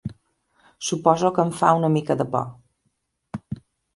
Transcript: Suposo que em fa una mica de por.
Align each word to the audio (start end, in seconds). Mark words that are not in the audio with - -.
Suposo 0.87 1.31
que 1.35 1.43
em 1.47 1.51
fa 1.59 1.75
una 1.81 1.91
mica 1.97 2.17
de 2.23 2.27
por. 2.33 2.49